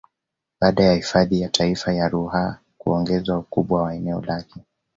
[0.61, 4.59] Baada ya hifadhi ya Taifa ya Ruaha kuongezwa ukubwa wa eneo lake